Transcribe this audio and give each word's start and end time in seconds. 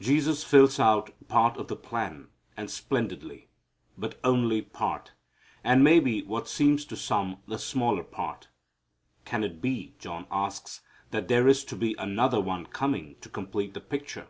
Jesus 0.00 0.44
fills 0.44 0.80
out 0.80 1.10
part 1.28 1.58
of 1.58 1.68
the 1.68 1.76
plan, 1.76 2.28
and 2.56 2.70
splendidly, 2.70 3.50
but 3.98 4.18
only 4.24 4.62
part, 4.62 5.12
and 5.62 5.84
may 5.84 6.00
be 6.00 6.22
what 6.22 6.48
seems 6.48 6.86
to 6.86 6.96
some 6.96 7.42
the 7.46 7.58
smaller 7.58 8.02
part. 8.02 8.48
Can 9.26 9.44
it 9.44 9.60
be, 9.60 9.94
John 9.98 10.26
asks, 10.30 10.80
that 11.10 11.28
there 11.28 11.46
is 11.46 11.64
to 11.66 11.76
be 11.76 11.94
another 11.98 12.40
one 12.40 12.64
coming 12.64 13.16
to 13.20 13.28
complete 13.28 13.74
the 13.74 13.82
picture? 13.82 14.28